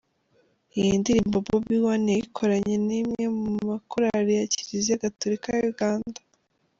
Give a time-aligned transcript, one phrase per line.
[0.79, 6.19] Iyi ndirimbo Bobi Wine yayikoranye n'imwe mu makorali ya Kiliziya Gaturika ya Uganda.